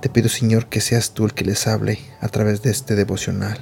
Te 0.00 0.08
pido, 0.08 0.30
Señor, 0.30 0.66
que 0.66 0.80
seas 0.80 1.12
tú 1.12 1.26
el 1.26 1.34
que 1.34 1.44
les 1.44 1.66
hable 1.66 1.98
a 2.22 2.28
través 2.28 2.62
de 2.62 2.70
este 2.70 2.94
devocional. 2.94 3.58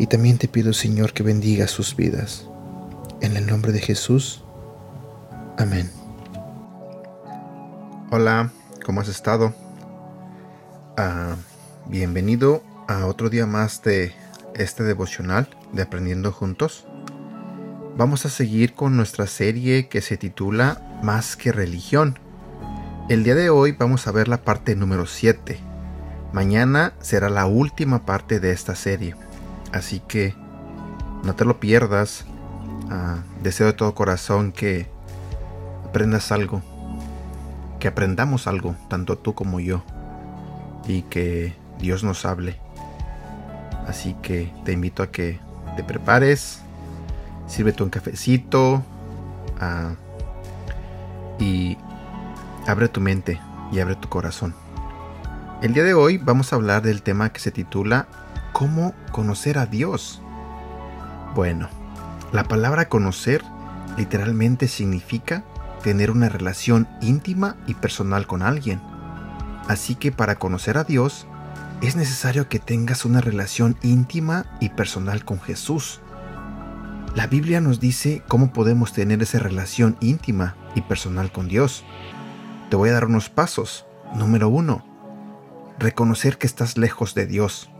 Y 0.00 0.08
también 0.08 0.38
te 0.38 0.48
pido, 0.48 0.72
Señor, 0.72 1.12
que 1.12 1.22
bendiga 1.22 1.68
sus 1.68 1.94
vidas. 1.94 2.44
En 3.20 3.36
el 3.36 3.46
nombre 3.46 3.70
de 3.70 3.80
Jesús. 3.80 4.42
Amén. 5.56 5.88
Hola, 8.10 8.50
¿cómo 8.84 9.00
has 9.00 9.08
estado? 9.08 9.54
Ah, 10.96 11.36
bienvenido 11.86 12.64
a 12.88 13.06
otro 13.06 13.30
día 13.30 13.46
más 13.46 13.82
de 13.82 14.12
este 14.56 14.82
devocional 14.82 15.48
de 15.72 15.82
Aprendiendo 15.82 16.32
Juntos. 16.32 16.84
Vamos 17.96 18.26
a 18.26 18.28
seguir 18.28 18.74
con 18.74 18.96
nuestra 18.96 19.28
serie 19.28 19.88
que 19.88 20.00
se 20.00 20.16
titula 20.16 21.00
Más 21.02 21.36
que 21.36 21.52
religión. 21.52 22.18
El 23.08 23.24
día 23.24 23.34
de 23.34 23.50
hoy 23.50 23.72
vamos 23.72 24.06
a 24.06 24.12
ver 24.12 24.28
la 24.28 24.42
parte 24.42 24.76
número 24.76 25.06
7. 25.06 25.58
Mañana 26.32 26.92
será 27.00 27.30
la 27.30 27.46
última 27.46 28.04
parte 28.04 28.38
de 28.40 28.52
esta 28.52 28.74
serie. 28.74 29.14
Así 29.72 30.00
que 30.00 30.34
no 31.24 31.34
te 31.34 31.44
lo 31.44 31.58
pierdas. 31.58 32.26
Ah, 32.90 33.18
deseo 33.42 33.66
de 33.66 33.72
todo 33.72 33.94
corazón 33.94 34.52
que 34.52 34.88
aprendas 35.86 36.32
algo 36.32 36.62
que 37.78 37.88
aprendamos 37.88 38.46
algo, 38.46 38.76
tanto 38.88 39.16
tú 39.16 39.34
como 39.34 39.60
yo, 39.60 39.82
y 40.86 41.02
que 41.02 41.54
Dios 41.78 42.04
nos 42.04 42.24
hable. 42.24 42.58
Así 43.86 44.14
que 44.22 44.52
te 44.64 44.72
invito 44.72 45.02
a 45.02 45.10
que 45.10 45.40
te 45.76 45.84
prepares, 45.84 46.60
sírvete 47.46 47.82
un 47.82 47.90
cafecito 47.90 48.82
ah, 49.60 49.92
y 51.38 51.78
abre 52.68 52.88
tu 52.88 53.00
mente 53.00 53.40
y 53.72 53.80
abre 53.80 53.96
tu 53.96 54.08
corazón. 54.08 54.54
El 55.62 55.72
día 55.72 55.84
de 55.84 55.94
hoy 55.94 56.18
vamos 56.18 56.52
a 56.52 56.56
hablar 56.56 56.82
del 56.82 57.02
tema 57.02 57.32
que 57.32 57.40
se 57.40 57.50
titula 57.50 58.06
¿Cómo 58.52 58.94
conocer 59.10 59.58
a 59.58 59.66
Dios? 59.66 60.20
Bueno, 61.34 61.68
la 62.30 62.44
palabra 62.44 62.88
conocer 62.88 63.42
literalmente 63.96 64.68
significa 64.68 65.44
tener 65.82 66.10
una 66.10 66.28
relación 66.28 66.86
íntima 67.00 67.56
y 67.66 67.74
personal 67.74 68.26
con 68.26 68.42
alguien. 68.42 68.80
Así 69.66 69.94
que 69.94 70.12
para 70.12 70.36
conocer 70.36 70.76
a 70.76 70.84
Dios, 70.84 71.26
es 71.80 71.96
necesario 71.96 72.48
que 72.48 72.58
tengas 72.58 73.06
una 73.06 73.22
relación 73.22 73.78
íntima 73.82 74.44
y 74.60 74.68
personal 74.68 75.24
con 75.24 75.40
Jesús. 75.40 76.00
La 77.14 77.26
Biblia 77.26 77.60
nos 77.62 77.80
dice 77.80 78.22
cómo 78.28 78.52
podemos 78.52 78.92
tener 78.92 79.22
esa 79.22 79.38
relación 79.38 79.96
íntima 80.00 80.54
y 80.74 80.82
personal 80.82 81.32
con 81.32 81.48
Dios. 81.48 81.84
Te 82.70 82.76
voy 82.76 82.90
a 82.90 82.94
dar 82.94 83.06
unos 83.06 83.28
pasos. 83.28 83.86
Número 84.14 84.48
uno, 84.48 84.84
reconocer 85.78 86.38
que 86.38 86.46
estás 86.46 86.78
lejos 86.78 87.14
de 87.14 87.26
Dios. 87.26 87.70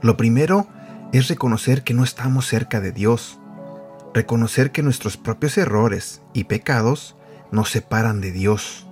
Lo 0.00 0.16
primero 0.16 0.66
es 1.12 1.28
reconocer 1.28 1.82
que 1.84 1.94
no 1.94 2.04
estamos 2.04 2.46
cerca 2.46 2.80
de 2.80 2.92
Dios 2.92 3.38
reconocer 4.16 4.72
que 4.72 4.82
nuestros 4.82 5.18
propios 5.18 5.58
errores 5.58 6.22
y 6.32 6.44
pecados 6.44 7.16
nos 7.50 7.68
separan 7.68 8.22
de 8.22 8.32
Dios, 8.32 8.86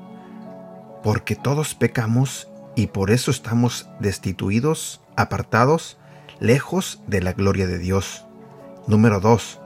porque 1.03 1.35
todos 1.35 1.75
pecamos 1.75 2.47
y 2.77 2.89
por 2.89 3.11
eso 3.11 3.31
estamos 3.31 3.89
destituidos, 4.01 5.01
apartados, 5.17 5.97
lejos 6.41 7.01
de 7.07 7.23
la 7.23 7.33
gloria 7.33 7.67
de 7.67 7.79
Dios. 7.79 8.27
Número 8.87 9.19
2. 9.19 9.61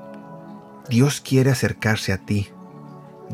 Dios 0.91 1.21
quiere 1.21 1.51
acercarse 1.51 2.13
a 2.13 2.19
ti. 2.19 2.53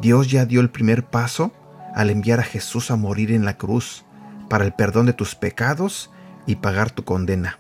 Dios 0.05 0.31
ya 0.31 0.45
dio 0.45 0.61
el 0.61 0.69
primer 0.69 1.07
paso 1.07 1.51
al 1.95 2.11
enviar 2.11 2.39
a 2.39 2.43
Jesús 2.43 2.91
a 2.91 2.97
morir 2.97 3.33
en 3.33 3.47
la 3.47 3.57
cruz 3.57 4.05
para 4.51 4.67
el 4.67 4.75
perdón 4.75 5.07
de 5.07 5.15
tus 5.15 5.35
pecados 5.35 6.11
y 6.45 6.57
pagar 6.57 6.91
tu 6.91 7.07
condena. 7.07 7.59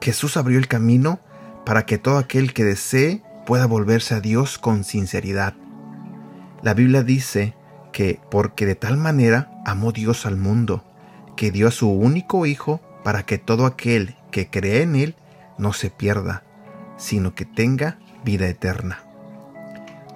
Jesús 0.00 0.36
abrió 0.36 0.58
el 0.58 0.66
camino 0.66 1.20
para 1.64 1.86
que 1.86 1.96
todo 1.96 2.18
aquel 2.18 2.52
que 2.52 2.64
desee 2.64 3.22
pueda 3.46 3.66
volverse 3.66 4.16
a 4.16 4.20
Dios 4.20 4.58
con 4.58 4.82
sinceridad. 4.82 5.54
La 6.60 6.74
Biblia 6.74 7.04
dice 7.04 7.54
que 7.92 8.18
porque 8.32 8.66
de 8.66 8.74
tal 8.74 8.96
manera 8.96 9.52
amó 9.64 9.92
Dios 9.92 10.26
al 10.26 10.36
mundo, 10.36 10.82
que 11.36 11.52
dio 11.52 11.68
a 11.68 11.70
su 11.70 11.88
único 11.88 12.46
Hijo 12.46 12.80
para 13.04 13.22
que 13.26 13.38
todo 13.38 13.64
aquel 13.64 14.16
que 14.32 14.50
cree 14.50 14.82
en 14.82 14.96
Él 14.96 15.14
no 15.56 15.72
se 15.72 15.90
pierda, 15.90 16.42
sino 16.96 17.36
que 17.36 17.44
tenga 17.44 18.00
vida 18.24 18.48
eterna. 18.48 19.04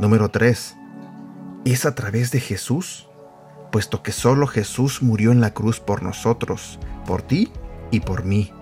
Número 0.00 0.30
3. 0.30 0.79
Es 1.64 1.86
a 1.86 1.94
través 1.94 2.30
de 2.30 2.40
Jesús, 2.40 3.08
puesto 3.70 4.02
que 4.02 4.12
solo 4.12 4.46
Jesús 4.46 5.02
murió 5.02 5.32
en 5.32 5.40
la 5.40 5.54
cruz 5.54 5.80
por 5.80 6.02
nosotros, 6.02 6.78
por 7.06 7.22
ti 7.22 7.52
y 7.90 8.00
por 8.00 8.24
mí, 8.24 8.52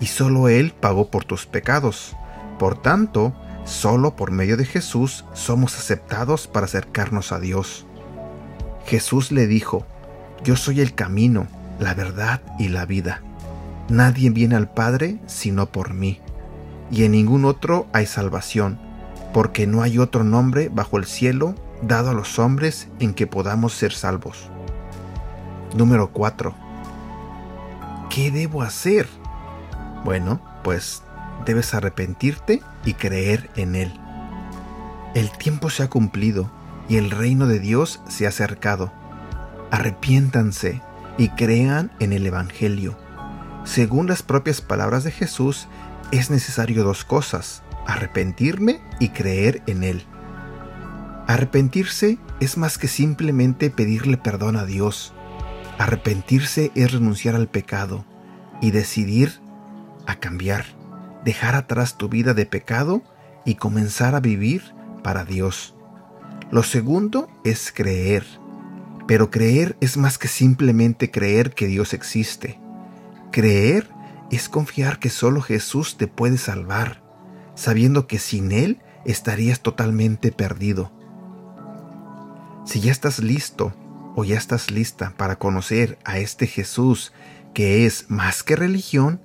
y 0.00 0.06
solo 0.06 0.48
Él 0.48 0.72
pagó 0.78 1.10
por 1.10 1.24
tus 1.24 1.46
pecados. 1.46 2.14
Por 2.58 2.80
tanto, 2.80 3.34
Solo 3.68 4.16
por 4.16 4.30
medio 4.30 4.56
de 4.56 4.64
Jesús 4.64 5.26
somos 5.34 5.76
aceptados 5.76 6.46
para 6.46 6.64
acercarnos 6.64 7.32
a 7.32 7.38
Dios. 7.38 7.84
Jesús 8.86 9.30
le 9.30 9.46
dijo, 9.46 9.86
Yo 10.42 10.56
soy 10.56 10.80
el 10.80 10.94
camino, 10.94 11.48
la 11.78 11.92
verdad 11.92 12.40
y 12.58 12.68
la 12.68 12.86
vida. 12.86 13.20
Nadie 13.90 14.30
viene 14.30 14.56
al 14.56 14.70
Padre 14.70 15.18
sino 15.26 15.66
por 15.66 15.92
mí. 15.92 16.18
Y 16.90 17.04
en 17.04 17.12
ningún 17.12 17.44
otro 17.44 17.88
hay 17.92 18.06
salvación, 18.06 18.78
porque 19.34 19.66
no 19.66 19.82
hay 19.82 19.98
otro 19.98 20.24
nombre 20.24 20.70
bajo 20.70 20.96
el 20.96 21.04
cielo 21.04 21.54
dado 21.82 22.10
a 22.10 22.14
los 22.14 22.38
hombres 22.38 22.88
en 22.98 23.14
que 23.14 23.26
podamos 23.26 23.72
ser 23.72 23.92
salvos. 23.92 24.50
Número 25.74 26.10
4. 26.12 26.54
¿Qué 28.10 28.30
debo 28.30 28.62
hacer? 28.62 29.08
Bueno, 30.04 30.40
pues 30.64 31.02
debes 31.44 31.74
arrepentirte 31.74 32.62
y 32.84 32.94
creer 32.94 33.50
en 33.56 33.76
Él. 33.76 33.92
El 35.14 35.30
tiempo 35.30 35.70
se 35.70 35.82
ha 35.82 35.90
cumplido 35.90 36.50
y 36.88 36.96
el 36.96 37.10
reino 37.10 37.46
de 37.46 37.60
Dios 37.60 38.00
se 38.08 38.26
ha 38.26 38.30
acercado. 38.30 38.92
Arrepiéntanse 39.70 40.80
y 41.18 41.28
crean 41.30 41.92
en 42.00 42.12
el 42.12 42.26
Evangelio. 42.26 42.96
Según 43.64 44.06
las 44.06 44.22
propias 44.22 44.60
palabras 44.60 45.04
de 45.04 45.10
Jesús, 45.10 45.68
es 46.10 46.30
necesario 46.30 46.84
dos 46.84 47.04
cosas, 47.04 47.62
arrepentirme 47.86 48.80
y 48.98 49.10
creer 49.10 49.62
en 49.66 49.84
Él. 49.84 50.06
Arrepentirse 51.28 52.18
es 52.40 52.56
más 52.56 52.76
que 52.76 52.88
simplemente 52.88 53.70
pedirle 53.70 54.16
perdón 54.16 54.56
a 54.56 54.64
Dios. 54.64 55.14
Arrepentirse 55.78 56.72
es 56.74 56.90
renunciar 56.90 57.36
al 57.36 57.46
pecado 57.46 58.04
y 58.60 58.72
decidir 58.72 59.40
a 60.06 60.16
cambiar 60.16 60.64
dejar 61.24 61.54
atrás 61.54 61.98
tu 61.98 62.08
vida 62.08 62.34
de 62.34 62.46
pecado 62.46 63.02
y 63.44 63.56
comenzar 63.56 64.14
a 64.14 64.20
vivir 64.20 64.62
para 65.02 65.24
Dios. 65.24 65.74
Lo 66.50 66.62
segundo 66.62 67.28
es 67.44 67.72
creer, 67.72 68.24
pero 69.06 69.30
creer 69.30 69.76
es 69.80 69.96
más 69.96 70.18
que 70.18 70.28
simplemente 70.28 71.10
creer 71.10 71.54
que 71.54 71.66
Dios 71.66 71.92
existe. 71.92 72.58
Creer 73.30 73.90
es 74.30 74.48
confiar 74.48 74.98
que 74.98 75.10
solo 75.10 75.42
Jesús 75.42 75.96
te 75.98 76.06
puede 76.06 76.38
salvar, 76.38 77.02
sabiendo 77.54 78.06
que 78.06 78.18
sin 78.18 78.52
Él 78.52 78.80
estarías 79.04 79.60
totalmente 79.60 80.32
perdido. 80.32 80.92
Si 82.68 82.80
ya 82.80 82.92
estás 82.92 83.20
listo 83.20 83.72
o 84.14 84.24
ya 84.24 84.36
estás 84.36 84.70
lista 84.70 85.14
para 85.16 85.36
conocer 85.36 85.98
a 86.04 86.18
este 86.18 86.46
Jesús 86.46 87.14
que 87.54 87.86
es 87.86 88.10
más 88.10 88.42
que 88.42 88.56
religión, 88.56 89.22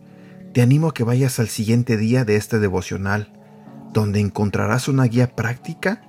te 0.53 0.61
animo 0.61 0.87
a 0.87 0.93
que 0.93 1.03
vayas 1.03 1.39
al 1.39 1.49
siguiente 1.49 1.97
día 1.97 2.23
de 2.23 2.37
este 2.37 2.59
devocional, 2.59 3.33
donde 3.91 4.21
encontrarás 4.21 4.87
una 4.87 5.03
guía 5.03 5.35
práctica 5.35 6.01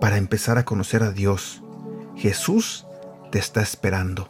para 0.00 0.16
empezar 0.16 0.58
a 0.58 0.64
conocer 0.64 1.04
a 1.04 1.12
Dios. 1.12 1.62
Jesús 2.16 2.84
te 3.30 3.38
está 3.38 3.62
esperando. 3.62 4.28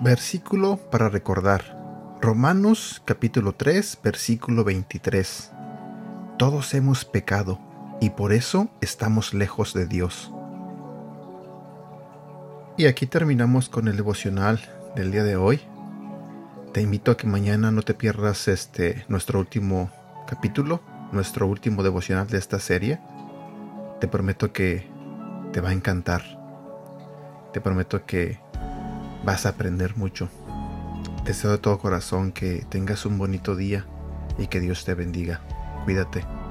Versículo 0.00 0.78
para 0.90 1.10
recordar. 1.10 2.16
Romanos 2.22 3.02
capítulo 3.04 3.52
3, 3.52 3.98
versículo 4.02 4.64
23. 4.64 5.52
Todos 6.38 6.72
hemos 6.72 7.04
pecado 7.04 7.71
y 8.02 8.10
por 8.10 8.32
eso 8.32 8.68
estamos 8.80 9.32
lejos 9.32 9.74
de 9.74 9.86
Dios. 9.86 10.32
Y 12.76 12.86
aquí 12.86 13.06
terminamos 13.06 13.68
con 13.68 13.86
el 13.86 13.96
devocional 13.96 14.58
del 14.96 15.12
día 15.12 15.22
de 15.22 15.36
hoy. 15.36 15.60
Te 16.72 16.80
invito 16.80 17.12
a 17.12 17.16
que 17.16 17.28
mañana 17.28 17.70
no 17.70 17.82
te 17.82 17.94
pierdas 17.94 18.48
este 18.48 19.04
nuestro 19.06 19.38
último 19.38 19.88
capítulo, 20.26 20.82
nuestro 21.12 21.46
último 21.46 21.84
devocional 21.84 22.26
de 22.26 22.38
esta 22.38 22.58
serie. 22.58 22.98
Te 24.00 24.08
prometo 24.08 24.52
que 24.52 24.84
te 25.52 25.60
va 25.60 25.68
a 25.68 25.72
encantar. 25.72 26.22
Te 27.52 27.60
prometo 27.60 28.04
que 28.04 28.40
vas 29.24 29.46
a 29.46 29.50
aprender 29.50 29.96
mucho. 29.96 30.28
Deseo 31.24 31.52
de 31.52 31.58
todo 31.58 31.78
corazón 31.78 32.32
que 32.32 32.66
tengas 32.68 33.06
un 33.06 33.16
bonito 33.16 33.54
día 33.54 33.86
y 34.38 34.48
que 34.48 34.58
Dios 34.58 34.84
te 34.84 34.94
bendiga. 34.94 35.40
Cuídate. 35.84 36.41